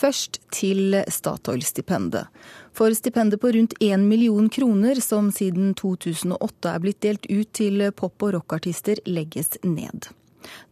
[0.00, 2.30] først til Statoil-stipendet.
[2.76, 7.84] For stipendet på rundt 1 million kroner, som siden 2008 er blitt delt ut til
[7.92, 10.10] pop- og rockartister, legges ned.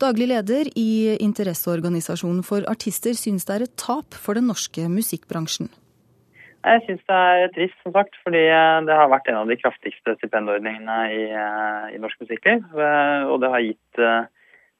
[0.00, 5.68] Daglig leder i interesseorganisasjonen for artister syns det er et tap for den norske musikkbransjen.
[6.64, 8.40] Jeg syns det er trist, som sagt, fordi
[8.88, 11.22] det har vært en av de kraftigste stipendordningene i,
[11.94, 12.64] i norsk musikkliv.
[13.30, 14.02] Og det har gitt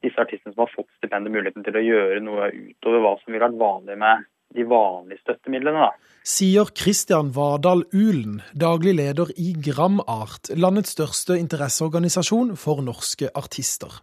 [0.05, 3.47] disse artistene som har fått stipendet, muligheten til å gjøre noe utover hva som ville
[3.47, 5.89] vært vanlig med de vanlige støttemidlene.
[5.89, 5.91] da.
[6.29, 14.01] Sier Christian Vardal Ulen, daglig leder i Gramart, landets største interesseorganisasjon for norske artister.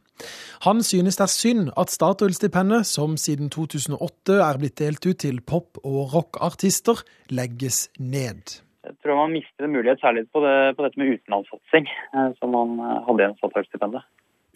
[0.66, 5.42] Han synes det er synd at Statoil-stipendet, som siden 2008 er blitt delt ut til
[5.42, 8.62] pop- og rockartister, legges ned.
[8.86, 12.54] Jeg tror man mister en mulighet særlig på, det, på dette med utenlandssatsing, eh, som
[12.54, 14.06] man eh, hadde gjennom Statoil-stipendet.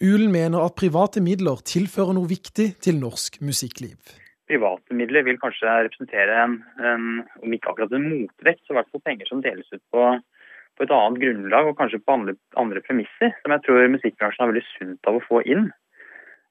[0.00, 3.98] Ulen mener at private midler tilfører noe viktig til norsk musikkliv.
[4.50, 7.04] Private midler vil kanskje representere en, en
[7.44, 10.06] om ikke akkurat en motvekt, så i hvert fall penger som deles ut på,
[10.74, 14.50] på et annet grunnlag og kanskje på andre, andre, premisser, som jeg tror musikkbransjen har
[14.50, 15.70] veldig sunt av å få inn.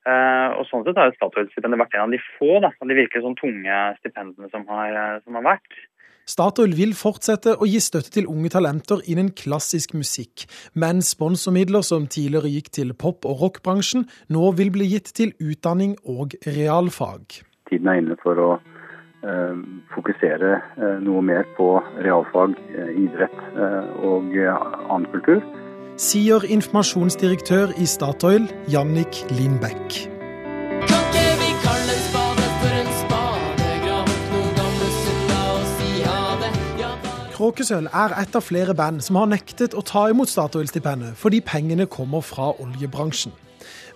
[0.07, 3.25] Uh, og sånn sett har Statoil-stipendet vært en av de få da, av de virkelig
[3.25, 5.81] sånn tunge stipendene som har, som har vært.
[6.29, 10.45] Statoil vil fortsette å gi støtte til unge talenter innen klassisk musikk,
[10.77, 15.97] men sponsormidler som tidligere gikk til pop- og rockbransjen, nå vil bli gitt til utdanning
[16.05, 17.41] og realfag.
[17.69, 19.57] Tiden er inne for å eh,
[19.93, 25.43] fokusere eh, noe mer på realfag, eh, idrett eh, og annen kultur.
[25.99, 29.99] Sier informasjonsdirektør i Statoil, Jannik Lindbekk.
[37.39, 41.85] Kråkesølv er et av flere band som har nektet å ta imot Statoil-stipendet fordi pengene
[41.87, 43.31] kommer fra oljebransjen.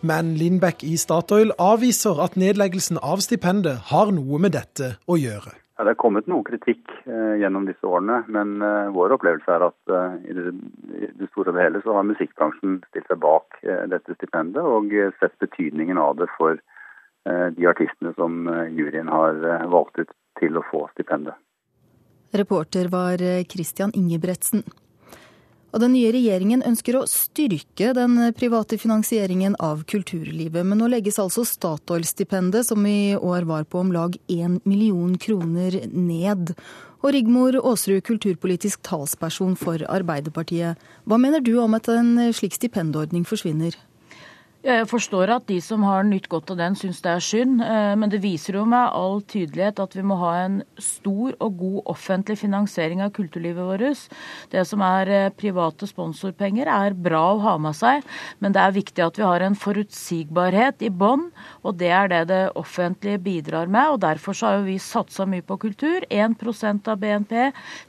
[0.03, 5.53] Men Lindbekk i Statoil avviser at nedleggelsen av stipendet har noe med dette å gjøre.
[5.77, 9.63] Ja, det er kommet noe kritikk eh, gjennom disse årene, men eh, vår opplevelse er
[9.69, 10.51] at eh, i, det,
[10.91, 14.91] i, det, store og hele så har musikkbransjen stilt seg bak eh, dette stipendet og
[14.91, 18.43] eh, sett betydningen av det for eh, de artistene som
[18.75, 19.39] juryen har
[19.71, 20.13] valgt ut
[20.43, 21.39] til å få stipendet.
[22.35, 24.65] Reporter var Christian Ingebretsen.
[25.73, 30.61] Og Den nye regjeringen ønsker å styrke den private finansieringen av kulturlivet.
[30.61, 35.79] Men nå legges altså Statoil-stipendet, som i år var på om lag 1 million kroner,
[35.89, 36.53] ned.
[37.01, 40.77] Og Rigmor Aasrud, kulturpolitisk talsperson for Arbeiderpartiet.
[41.09, 43.73] Hva mener du om at en slik stipendordning forsvinner?
[44.63, 47.59] Jeg forstår at de som har nytt godt av den, syns det er synd.
[47.59, 51.57] Eh, men det viser jo med all tydelighet at vi må ha en stor og
[51.59, 54.05] god offentlig finansiering av kulturlivet vårt.
[54.53, 58.07] Det som er eh, private sponsorpenger er bra å ha med seg,
[58.39, 61.25] men det er viktig at vi har en forutsigbarhet i bånn.
[61.67, 63.97] Og det er det det offentlige bidrar med.
[63.97, 66.07] og Derfor har jo vi satsa mye på kultur.
[66.07, 67.35] 1% av BNP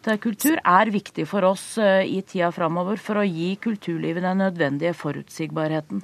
[0.09, 4.43] til kultur er viktig for oss eh, i tida framover for å gi kulturlivet den
[4.43, 6.03] nødvendige forutsigbarheten.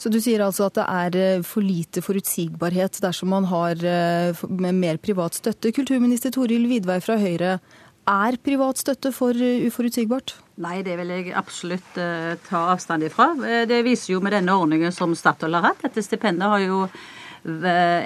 [0.00, 4.44] Så du sier altså at det er eh, for lite forutsigbarhet dersom man har eh,
[4.74, 5.72] mer privat støtte.
[5.74, 7.58] Kulturminister Toril Vidvei fra Høyre,
[8.04, 10.34] er privat støtte for eh, uforutsigbart?
[10.64, 13.32] Nei, det vil jeg absolutt uh, ta avstand ifra.
[13.66, 15.80] Det viser jo med denne ordningen som Statoil har hatt.
[15.82, 16.84] Dette stipendet har jo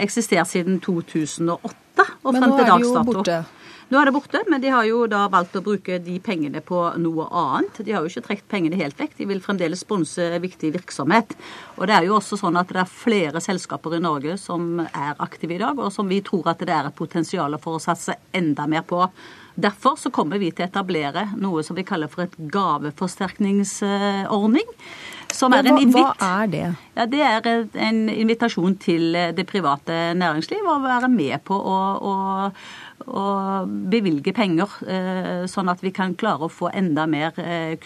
[0.00, 2.32] eksistert siden 2008 og frem til dags dato.
[2.32, 3.36] Men nå er det jo borte.
[3.88, 6.76] Nå er det borte, men de har jo da valgt å bruke de pengene på
[7.00, 7.78] noe annet.
[7.86, 9.14] De har jo ikke trukket pengene helt vekk.
[9.16, 11.32] De vil fremdeles sponse viktig virksomhet.
[11.78, 15.16] Og det er jo også sånn at det er flere selskaper i Norge som er
[15.24, 18.12] aktive i dag, og som vi tror at det er et potensial for å satse
[18.36, 19.08] enda mer på.
[19.58, 24.68] Derfor så kommer vi til å etablere noe som vi kaller for et gaveforsterkningsordning.
[25.34, 25.98] Som er en invitt.
[25.98, 26.74] Hva er det?
[26.94, 32.12] Ja, det er en invitasjon til det private næringsliv å være med på å, å
[33.06, 37.76] å bevilge penger, eh, sånn at vi kan klare å få enda mer eh,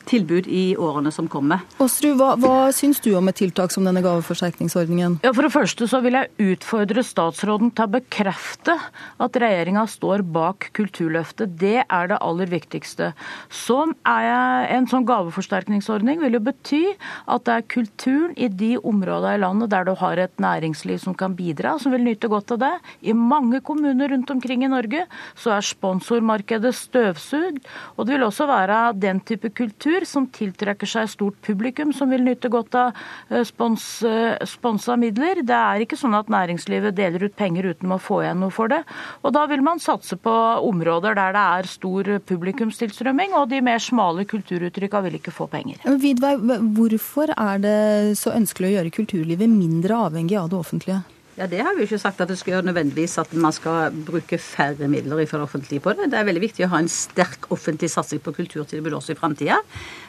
[0.00, 1.60] kulturtilbud i årene som kommer.
[1.78, 5.20] Åsrud, hva, hva syns du om et tiltak som denne gaveforsterkningsordningen?
[5.22, 8.76] Ja, For det første så vil jeg utfordre statsråden til å bekrefte
[9.20, 11.56] at regjeringa står bak Kulturløftet.
[11.58, 13.12] Det er det aller viktigste.
[13.48, 16.82] Som er En sånn gaveforsterkningsordning vil jo bety
[17.26, 21.14] at det er kulturen i de områdene i landet der du har et næringsliv som
[21.14, 22.72] kan bidra, som vil nyte godt av det.
[23.02, 27.66] I mange kommuner rundt omkring i Norge, så er sponsormarkedet støvsugd.
[27.96, 32.24] Og det vil også være den type kultur som tiltrekker seg stort publikum, som vil
[32.26, 32.96] nyte godt av
[33.30, 35.42] eh, spons, eh, sponsa midler.
[35.46, 38.72] Det er ikke sånn at næringslivet deler ut penger uten å få igjen noe for
[38.72, 38.82] det.
[39.24, 40.34] Og da vil man satse på
[40.70, 45.82] områder der det er stor publikumstilstrømming, og de mer smale kulturuttrykka vil ikke få penger.
[46.00, 46.36] Vidvei,
[46.76, 47.78] hvorfor er det
[48.20, 51.02] så ønskelig å gjøre kulturlivet mindre avhengig av det offentlige?
[51.40, 53.94] Ja, Det har vi jo ikke sagt at det skal gjøre nødvendigvis at man skal
[54.04, 56.10] bruke færre midler fra det offentlige på det.
[56.12, 59.56] Det er veldig viktig å ha en sterk offentlig satsing på kulturtilbud også i framtida.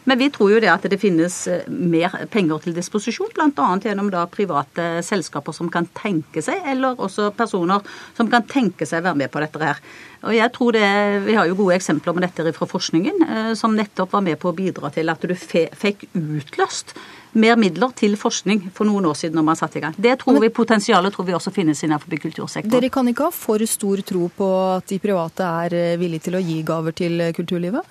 [0.04, 3.70] Men vi tror jo det at det finnes eh, mer penger til disposisjon, bl.a.
[3.80, 7.80] gjennom da private selskaper som kan tenke seg, eller også personer
[8.18, 9.80] som kan tenke seg å være med på dette her.
[10.22, 10.88] Og jeg tror det,
[11.26, 14.52] Vi har jo gode eksempler med dette fra forskningen, eh, som nettopp var med på
[14.52, 16.94] å bidra til at du fikk utløst
[17.34, 19.96] mer midler til forskning for noen år siden når man satte i gang.
[19.96, 22.74] Det tror vi Potensialet tror vi også finnes innenfor kultursektoren.
[22.74, 26.38] Dere kan ikke ha for stor tro på at de private er eh, villige til
[26.38, 27.82] å gi gaver til kulturlivet?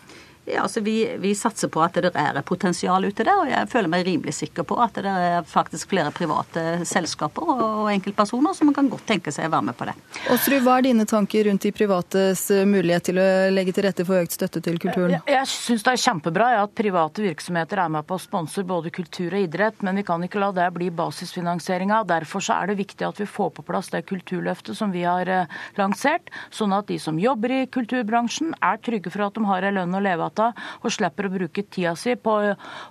[0.51, 3.69] Ja, altså vi, vi, satser på at det er et potensial ute der, og jeg
[3.71, 8.73] føler meg rimelig sikker på at det er faktisk flere private selskaper og enkeltpersoner som
[8.75, 9.95] kan godt tenke seg å være med på det.
[10.35, 14.21] Åsrud, hva er dine tanker rundt de privates mulighet til å legge til rette for
[14.21, 15.17] økt støtte til kulturen?
[15.19, 18.93] Jeg, jeg syns det er kjempebra at private virksomheter er med på å sponse både
[18.95, 22.03] kultur og idrett, men vi kan ikke la det bli basisfinansieringa.
[22.11, 25.29] Derfor så er det viktig at vi får på plass det kulturløftet som vi har
[25.31, 29.67] eh, lansert, sånn at de som jobber i kulturbransjen er trygge for at de har
[29.67, 32.37] en lønn å leve av gata og slipper å bruke tida si på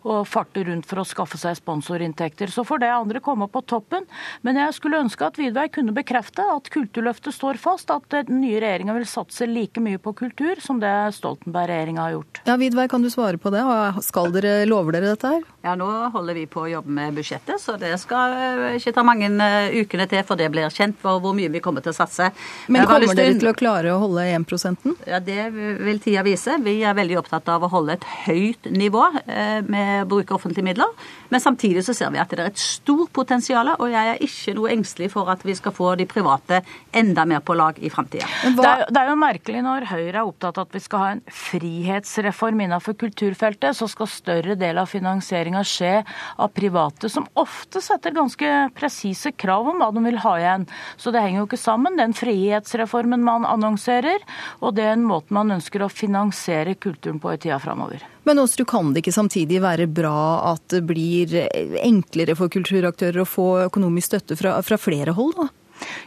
[0.03, 2.51] å farte rundt for å skaffe seg sponsorinntekter.
[2.53, 4.05] Så får det andre komme på toppen.
[4.45, 8.59] Men jeg skulle ønske at Vidvei kunne bekrefte at Kulturløftet står fast, at den nye
[8.61, 12.41] regjeringa vil satse like mye på kultur som det Stoltenberg-regjeringa har gjort.
[12.49, 13.63] Ja, Vidvei, kan du svare på det?
[14.05, 15.45] Skal dere, lover dere dette her?
[15.65, 19.03] Ja, nå holder vi på å jobbe med budsjettet, så det skal eh, ikke ta
[19.07, 21.97] mange eh, ukene til for det blir kjent for hvor mye vi kommer til å
[21.97, 22.29] satse.
[22.71, 26.57] Men kommer dere til å klare å holde 1% Ja, Det vil tida vise.
[26.63, 30.65] Vi er veldig opptatt av å holde et høyt nivå eh, med å bruke offentlige
[30.65, 30.91] midler.
[31.29, 34.55] Men samtidig så ser vi at det er et stort potensial, og jeg er ikke
[34.57, 36.61] noe engstelig for at vi skal få de private
[36.95, 38.27] enda mer på lag i framtida.
[38.43, 41.23] Det, det, er jo merkelig når Høyre er opptatt av at vi skal ha en
[41.33, 45.93] frihetsreform innenfor kulturfeltet, så skal større del av finansieringa skje
[46.39, 50.67] av private, som ofte setter ganske presise krav om hva de vil ha igjen.
[50.97, 54.23] Så det henger jo ikke sammen, den frihetsreformen man annonserer,
[54.63, 58.03] og den måten man ønsker å finansiere kulturen på i tida framover.
[58.27, 61.35] Men Åsrud, kan det ikke samtidig være bra at det blir
[61.83, 65.35] enklere for kulturaktører å få økonomisk støtte fra, fra flere hold?
[65.39, 65.49] da?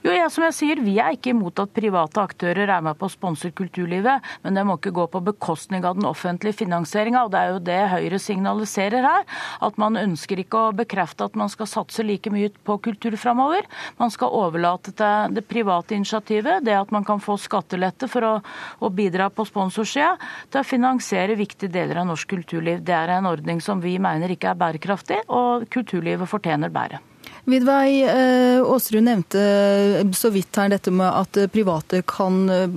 [0.03, 3.07] Jo, ja, som jeg sier, Vi er ikke imot at private aktører er med på
[3.07, 7.25] å sponse kulturlivet, men det må ikke gå på bekostning av den offentlige finansieringa.
[7.33, 9.27] Det er jo det Høyre signaliserer her.
[9.63, 13.69] At man ønsker ikke å bekrefte at man skal satse like mye på kultur framover.
[14.01, 18.35] Man skal overlate til det private initiativet, det at man kan få skattelette for å,
[18.83, 20.17] å bidra på sponsorsida,
[20.51, 22.83] til å finansiere viktige deler av norsk kulturliv.
[22.83, 27.03] Det er en ordning som vi mener ikke er bærekraftig, og kulturlivet fortjener bedre.
[27.51, 32.77] Vidvei eh, Aasrud nevnte eh, så vidt her dette med at private kan, eh,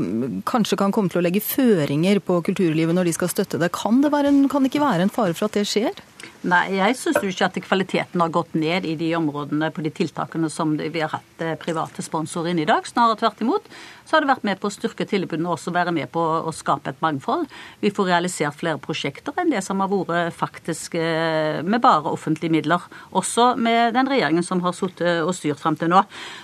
[0.50, 3.70] kanskje kan komme til å legge føringer på kulturlivet når de skal støtte det.
[3.78, 6.02] Kan det, en, kan det ikke være en fare for at det skjer?
[6.46, 10.46] Nei, jeg syns ikke at kvaliteten har gått ned i de områdene på de tiltakene
[10.54, 12.86] som vi har hatt eh, private sponsorer inn i dag.
[12.86, 13.70] Snarere tvert imot.
[14.06, 16.52] Så har det vært med på å styrke tilbudene og også være med på å
[16.54, 17.48] skape et mangfold.
[17.82, 22.54] Vi får realisert flere prosjekter enn det som har vært faktisk eh, med bare offentlige
[22.54, 22.86] midler.
[23.18, 26.04] Også med den regjeringen som har sittet og styrt fram til nå.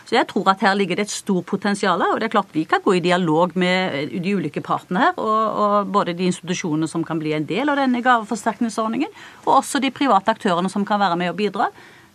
[0.09, 2.01] Så jeg tror at her ligger det et stort potensial.
[2.09, 5.62] Og det er klart vi kan gå i dialog med de ulike partene her, og,
[5.62, 9.13] og både de institusjonene som kan bli en del av denne gaveforsterkningsordningen,
[9.45, 11.71] og også de private aktørene som kan være med og bidra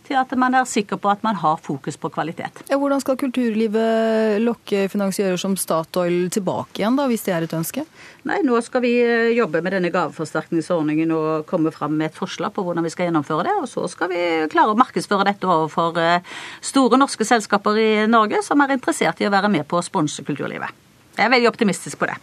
[0.07, 2.61] til at man er sikker på at man har fokus på kvalitet.
[2.69, 7.55] Ja, hvordan skal kulturlivet lokke finansiører som Statoil tilbake igjen, da, hvis det er et
[7.57, 7.83] ønske?
[8.27, 12.53] Nei, Nå skal vi eh, jobbe med denne gaveforsterkningsordningen og komme fram med et forslag
[12.55, 13.57] på hvordan vi skal gjennomføre det.
[13.63, 18.43] Og så skal vi klare å markedsføre dette overfor eh, store norske selskaper i Norge
[18.45, 20.85] som er interessert i å være med på å sponse kulturlivet.
[21.17, 22.19] Jeg er veldig optimistisk på det.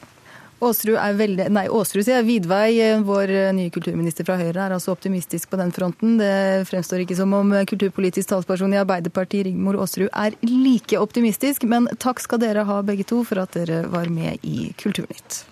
[0.64, 4.76] Åsrud er veldig Nei, Aasrud sier Vidvei, eh, vår eh, nye kulturminister fra Høyre, er
[4.76, 6.18] altså optimistisk på den fronten.
[6.20, 11.68] Det fremstår ikke som om eh, kulturpolitisk talsperson i Arbeiderpartiet, Rigmor Aasrud, er like optimistisk.
[11.70, 15.44] Men takk skal dere ha begge to for at dere var med i Kulturnytt.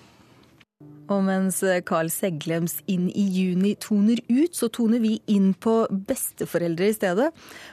[1.13, 6.89] Og mens Carl Seglems Inn i juni toner ut, så toner vi inn på besteforeldre
[6.89, 7.29] i stedet.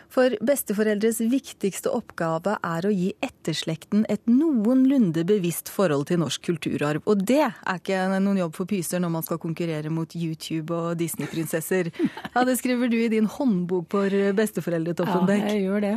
[0.10, 7.06] For besteforeldres viktigste oppgave er å gi etterslekten et noenlunde bevisst forhold til norsk kulturarv.
[7.06, 10.98] Og det er ikke noen jobb for pyser når man skal konkurrere mot YouTube og
[11.00, 11.94] Disney-prinsesser.
[12.30, 15.96] Ja, Det skriver du i din håndbok for besteforeldre, Toppen Ja, jeg gjør det.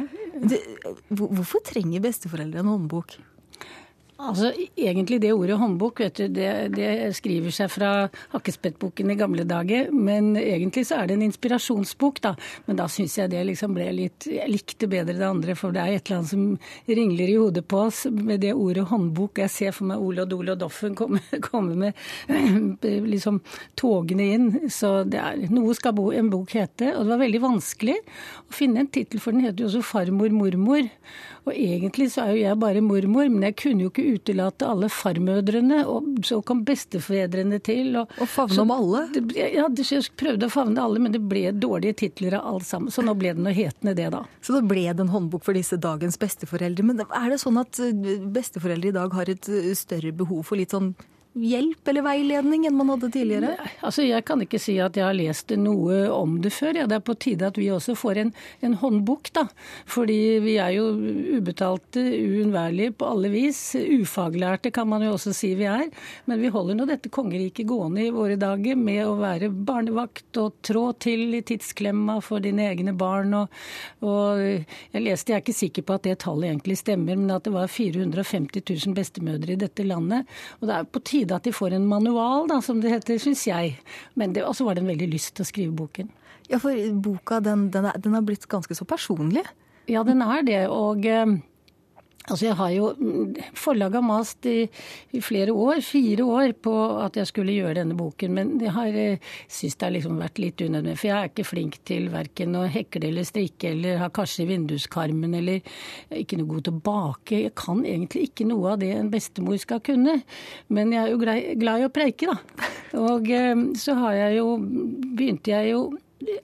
[1.13, 3.17] Hvorfor trenger besteforeldre en håndbok?
[4.23, 7.91] Altså, Egentlig det ordet håndbok vet du, det, det skriver seg fra
[8.33, 9.89] Hakkespettboken i gamle dager.
[9.91, 12.35] Men egentlig så er det en inspirasjonsbok, da.
[12.69, 15.83] Men da syns jeg det liksom ble litt Jeg likte bedre det andre, for det
[15.83, 19.43] er et eller annet som ringler i hodet på oss med det ordet håndbok.
[19.43, 23.43] Jeg ser for meg Ole og Dole og Doffen komme, komme med liksom
[23.79, 24.49] togene inn.
[24.71, 26.93] Så det er noe skal bo, en bok hete.
[26.95, 27.99] Og det var veldig vanskelig
[28.47, 30.87] å finne en tittel, for den heter jo også Farmor mormor.
[31.43, 34.89] Og egentlig så er jo jeg bare mormor, men jeg kunne jo ikke utelate alle
[34.93, 37.97] farmødrene, og så kom bestefedrene til.
[38.01, 39.05] Og, og favne om alle?
[39.37, 42.95] Ja, jeg prøvde å favne alle, men det ble dårlige titler av alle sammen.
[42.95, 44.25] Så nå ble det noe hetende det, da.
[44.45, 46.87] Så da ble det en håndbok for disse dagens besteforeldre.
[46.87, 47.95] Men er det sånn at eh,
[48.33, 50.93] besteforeldre i dag har et eh, større behov for litt sånn
[51.35, 53.55] hjelp eller veiledning enn man hadde tidligere?
[53.81, 56.77] Altså, Jeg kan ikke si at jeg har lest noe om det før.
[56.77, 59.47] Ja, det er på tide at vi også får en, en håndbok, da.
[59.89, 60.91] Fordi vi er jo
[61.39, 63.61] ubetalte, uunnværlige på alle vis.
[63.77, 65.89] Ufaglærte kan man jo også si vi er.
[66.29, 70.61] Men vi holder nå dette kongeriket gående i våre dager med å være barnevakt og
[70.65, 73.33] trå til i tidsklemma for dine egne barn.
[73.41, 73.63] Og,
[74.05, 77.49] og jeg leste, jeg er ikke sikker på at det tallet egentlig stemmer, men at
[77.49, 80.29] det var 450 000 bestemødre i dette landet.
[80.61, 83.21] Og det er på tide tide at de får en manual, da, som det heter,
[83.23, 83.77] syns jeg.
[84.19, 86.11] Men det, også var det en veldig lyst til å skrive boken.
[86.51, 89.45] Ja, for boka den, den, er, den er blitt ganske så personlig?
[89.91, 90.61] Ja, den er det.
[90.71, 91.39] Og eh,
[92.31, 92.91] Altså jeg har jo
[93.59, 94.69] Forlaget har mast i,
[95.11, 98.35] i, flere år, fire år, på at jeg skulle gjøre denne boken.
[98.37, 100.99] Men jeg har eh, syns det har liksom vært litt unødvendig.
[101.01, 104.49] For jeg er ikke flink til verken å hekle eller strikke eller ha karse i
[104.51, 105.75] vinduskarmen eller
[106.23, 107.43] ikke noe god til å bake.
[107.49, 110.21] Jeg kan egentlig ikke noe av det en bestemor skal kunne.
[110.71, 112.71] Men jeg er jo glad, glad i å preike, da.
[113.03, 115.83] Og eh, så har jeg jo Begynte jeg jo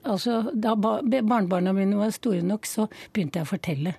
[0.09, 3.93] Altså da barnebarna mine var store nok, så begynte jeg å fortelle.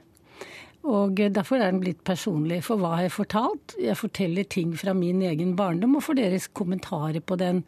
[0.88, 2.62] Og Derfor er den blitt personlig.
[2.64, 3.74] For hva har jeg fortalt?
[3.80, 7.64] Jeg forteller ting fra min egen barndom og får deres kommentarer på den.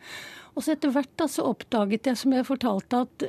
[0.57, 3.27] Og så etter hvert da, så oppdaget jeg, som jeg fortalte, at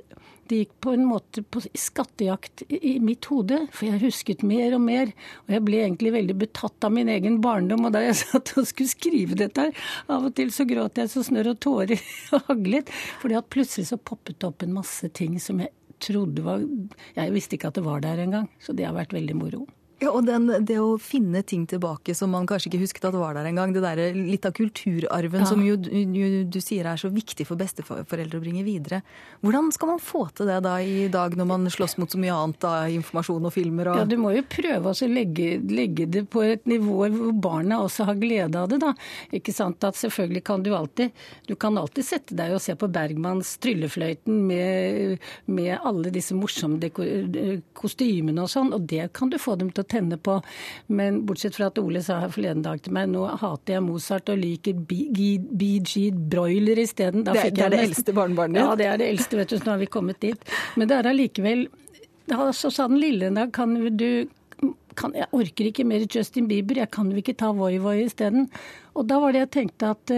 [0.51, 3.61] det gikk på en måte på skattejakt i mitt hode.
[3.75, 5.11] For jeg husket mer og mer.
[5.47, 7.87] Og jeg ble egentlig veldig betatt av min egen barndom.
[7.87, 11.11] Og da jeg satt og skulle skrive dette her, av og til så gråt jeg
[11.11, 12.09] så snørr og tårer
[12.47, 12.91] haglet.
[13.23, 16.63] Fordi at plutselig så poppet det opp en masse ting som jeg trodde var
[17.15, 19.65] Jeg visste ikke at det var der engang, så det har vært veldig moro.
[20.03, 23.37] Ja, og den, Det å finne ting tilbake som man kanskje ikke husket at var
[23.37, 25.49] der engang, det der, litt av kulturarven ja.
[25.49, 29.01] som jo, jo, du sier er så viktig for besteforeldre å bringe videre.
[29.43, 32.35] Hvordan skal man få til det da i dag når man slåss mot så mye
[32.35, 33.91] annet av informasjon og filmer?
[33.93, 34.01] Og...
[34.01, 38.07] Ja, Du må jo prøve å legge, legge, det på et nivå hvor barna også
[38.09, 38.81] har glede av det.
[38.83, 38.93] da.
[39.33, 41.13] Ikke sant at Selvfølgelig kan du alltid
[41.47, 46.89] du kan alltid sette deg og se på Bergmanns Tryllefløyten med, med alle disse morsomme
[47.77, 50.39] kostymene og sånn, og det kan du få dem til å tenne på.
[50.87, 54.31] Men bortsett fra at Ole sa her forleden dag til meg nå hater jeg Mozart
[54.33, 57.25] og liker BG Broiler isteden.
[57.27, 58.61] Det, det er det eldste barnebarnet?
[58.61, 59.57] Ja, det er det eldste, vet du.
[59.57, 60.53] Så nå har vi kommet dit.
[60.79, 61.67] Men det er allikevel
[62.55, 64.25] Så sa den lille en dag kan du
[64.95, 68.47] kan, jeg orker ikke mer Justin Bieber, jeg kan jo ikke ta Voi Voi isteden.
[68.93, 70.13] Og da var det jeg tenkte at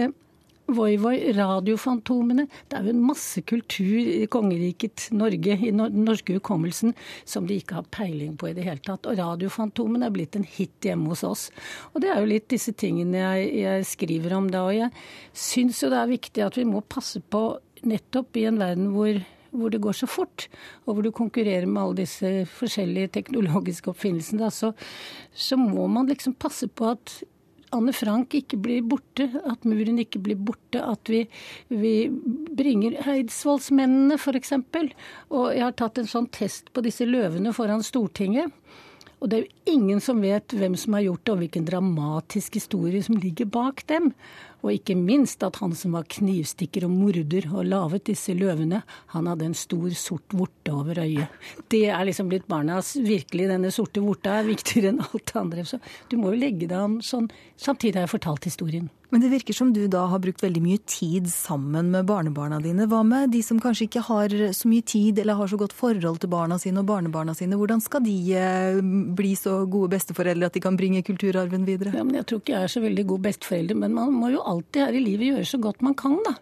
[0.66, 2.46] eh, Voi Voi, radiofantomene.
[2.68, 6.94] Det er jo en masse kultur i kongeriket Norge, i den norske hukommelsen,
[7.24, 9.06] som de ikke har peiling på i det hele tatt.
[9.06, 11.46] Og radiofantomene er blitt en hit hjemme hos oss.
[11.94, 14.66] Og det er jo litt disse tingene jeg, jeg skriver om da.
[14.66, 14.90] Og jeg
[15.32, 17.48] syns jo det er viktig at vi må passe på
[17.86, 19.22] nettopp i en verden hvor
[19.56, 20.48] hvor det går så fort,
[20.84, 24.72] og hvor du konkurrerer med alle disse forskjellige teknologiske oppfinnelsene, så,
[25.32, 27.14] så må man liksom passe på at
[27.74, 31.24] Anne Frank ikke blir borte, at muren ikke blir borte, at vi,
[31.72, 31.94] vi
[32.56, 34.54] bringer Eidsvollsmennene f.eks.
[35.32, 38.52] Og jeg har tatt en sånn test på disse løvene foran Stortinget.
[39.16, 42.58] Og det er jo ingen som vet hvem som har gjort det, og hvilken dramatisk
[42.58, 44.10] historie som ligger bak dem.
[44.66, 48.80] Og ikke minst at han som var knivstikker og morder og laget disse løvene,
[49.14, 51.30] han hadde en stor sort vorte over øyet.
[51.70, 55.66] Det er liksom blitt barnas Virkelig, denne sorte vorta er viktigere enn alt det andre.
[55.68, 55.78] Så
[56.10, 57.30] du må jo legge deg an sånn.
[57.60, 58.90] Samtidig har jeg fortalt historien.
[59.14, 62.88] Men det virker som du da har brukt veldig mye tid sammen med barnebarna dine.
[62.90, 66.18] Hva med de som kanskje ikke har så mye tid eller har så godt forhold
[66.22, 67.58] til barna sine og barnebarna sine?
[67.60, 68.80] Hvordan skal de eh,
[69.16, 71.94] bli så gode besteforeldre at de kan bringe kulturarven videre?
[71.94, 74.42] Ja, men Jeg tror ikke jeg er så veldig god besteforelder, men man må jo
[74.42, 76.34] alltid her i livet gjøre så godt man kan, da.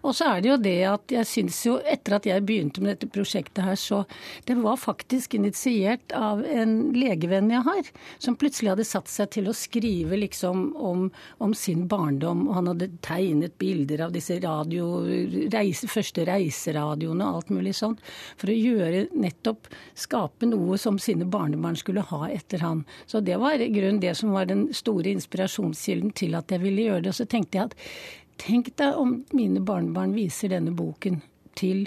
[0.00, 2.94] Og så er det jo det at jeg syns jo, etter at jeg begynte med
[2.94, 4.02] dette prosjektet her, så
[4.48, 9.50] det var faktisk initiert av en legevenn jeg har, som plutselig hadde satt seg til
[9.50, 11.08] å skrive liksom om,
[11.38, 12.46] om sin barndom.
[12.48, 14.88] Og han hadde tegnet bilder av disse radio,
[15.52, 18.00] reise, første reiseradioene og alt mulig sånt,
[18.40, 22.84] for å gjøre nettopp skape noe som sine barnebarn skulle ha etter han.
[23.06, 26.88] Så det var i grunnen det som var den store inspirasjonskilden til at jeg ville
[26.88, 27.14] gjøre det.
[27.14, 27.78] Og så tenkte jeg at
[28.40, 31.20] Tenk deg om mine barnebarn viser denne boken
[31.58, 31.84] til,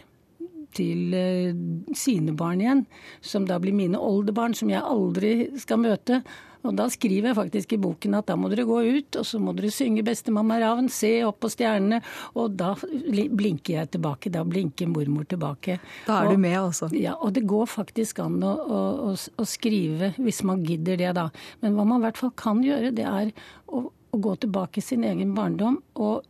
[0.78, 1.52] til uh,
[1.98, 2.86] sine barn igjen,
[3.26, 6.22] som da blir mine oldebarn, som jeg aldri skal møte.
[6.64, 9.40] Og da skriver jeg faktisk i boken at da må dere gå ut, og så
[9.42, 12.00] må dere synge 'Bestemamma Ravn', se opp på stjernene,
[12.40, 14.32] og da blinker jeg tilbake.
[14.32, 15.80] Da blinker mormor tilbake.
[16.08, 16.88] Da er og, du med, altså?
[16.96, 21.28] Ja, og det går faktisk an å, å, å, skrive hvis man gidder det, da.
[21.60, 23.34] Men hva man i hvert fall kan gjøre, det er
[23.68, 26.24] å, å gå tilbake i sin egen barndom og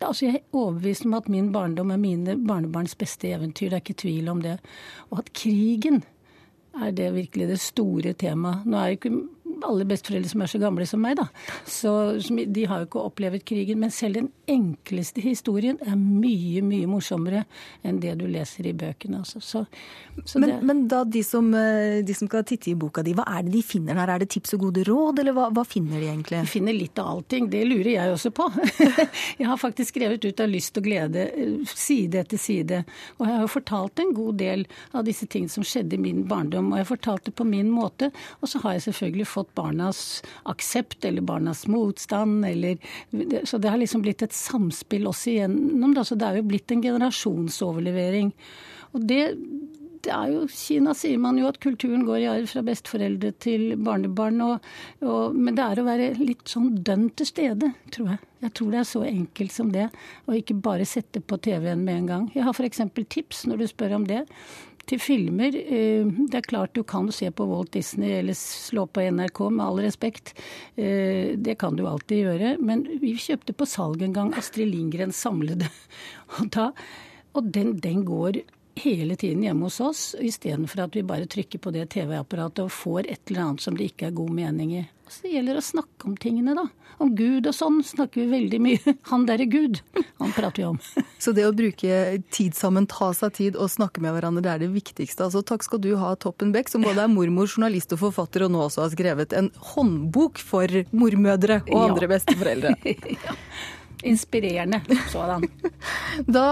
[0.00, 3.68] Altså jeg er overbevist om at min barndom er mine barnebarns beste eventyr.
[3.68, 4.58] Det er ikke tvil om det.
[5.10, 6.02] Og at krigen
[6.80, 8.66] er det virkelig det store temaet.
[8.66, 9.14] Nå er jo ikke
[9.66, 11.26] alle besteforeldre som er så gamle som meg, da.
[11.68, 11.92] Så
[12.28, 13.80] de har jo ikke opplevd krigen.
[13.82, 17.44] Men selv den enkleste historien er mye, mye morsommere
[17.86, 19.22] enn det du leser i bøkene.
[19.22, 19.40] Altså.
[19.44, 19.64] Så,
[20.24, 23.26] så men, men, da de som, eh, de som, skal titte i boka di, hva
[23.30, 24.14] er det de finner der?
[24.14, 26.42] Er det tips og gode råd, eller hva, hva finner de egentlig?
[26.44, 27.50] De finner litt av allting.
[27.52, 28.48] Det lurer jeg også på.
[29.40, 32.82] jeg har faktisk skrevet ut av lyst og glede, eh, side etter side.
[33.18, 34.66] Og jeg har jo fortalt en god del
[34.96, 36.72] av disse tingene som skjedde i min barndom.
[36.72, 38.10] Og jeg fortalte på min måte.
[38.40, 42.44] Og så har jeg selvfølgelig fått barnas aksept eller barnas motstand.
[42.46, 42.78] Eller,
[43.44, 45.94] så det har liksom blitt et samspill også igjennom.
[45.96, 46.04] Da.
[46.04, 48.32] Så det er jo blitt en generasjonsoverlevering.
[48.94, 49.20] Og det,
[50.04, 53.76] det er jo, Kina sier man jo at kulturen går i arv fra besteforeldre til
[53.80, 54.40] barnebarn.
[54.46, 54.72] Og,
[55.04, 58.24] og, men det er å være litt sånn dønn til stede, tror jeg.
[58.40, 59.90] Jeg tror det er så enkelt som det.
[60.26, 62.26] Og ikke bare sette på TV-en med en gang.
[62.34, 62.82] Jeg har f.eks.
[63.12, 64.24] tips når du spør om det
[64.90, 65.54] til filmer.
[65.54, 69.64] Eh, det er klart du kan se på Walt Disney eller slå på NRK, med
[69.66, 70.34] all respekt.
[70.76, 72.54] Eh, det kan du alltid gjøre.
[72.62, 75.70] Men vi kjøpte på salg en gang Astrid Lindgrens samlede.
[76.38, 76.70] Og, da,
[77.34, 78.42] og den, den går
[78.82, 83.06] hele tiden hjemme hos oss, istedenfor at vi bare trykker på det TV-apparatet og får
[83.06, 84.84] et eller annet som det ikke er god mening i.
[85.10, 86.68] Så det gjelder å snakke om tingene, da.
[87.02, 88.94] Om Gud og sånn snakker vi veldig mye.
[89.10, 89.80] Han derre Gud,
[90.20, 90.78] han prater vi om.
[91.24, 94.62] Så det å bruke tid sammen, ta seg tid og snakke med hverandre, det er
[94.62, 95.26] det viktigste.
[95.26, 98.54] Altså, takk skal du ha, Toppen Beck, som både er mormor, journalist og forfatter, og
[98.54, 102.14] nå også har skrevet en håndbok for mormødre og andre ja.
[102.14, 102.76] besteforeldre.
[103.16, 103.36] ja
[104.02, 104.80] inspirerende
[105.12, 105.44] sådan.
[106.26, 106.46] Da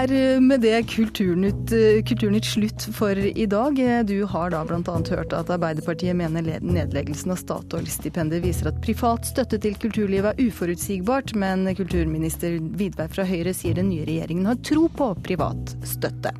[0.00, 1.72] er med det Kulturnytt,
[2.08, 3.80] Kulturnytt, slutt for i dag.
[4.06, 4.96] Du har da bl.a.
[5.10, 11.34] hørt at Arbeiderpartiet mener nedleggelsen av Statoil-stipendet viser at privat støtte til kulturlivet er uforutsigbart,
[11.34, 16.32] men kulturminister Widberg fra Høyre sier den nye regjeringen har tro på privat støtte.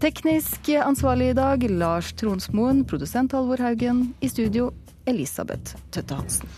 [0.00, 4.14] Teknisk ansvarlig i dag Lars Tronsmoen, produsent Halvor Haugen.
[4.24, 4.70] I studio
[5.04, 6.48] Elisabeth Tøtte Hansen.